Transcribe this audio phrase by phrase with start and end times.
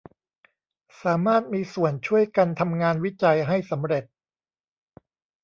[1.03, 4.03] สามารถมีส่วนช่วยกันทำงานวิจัยให้สำเร็จ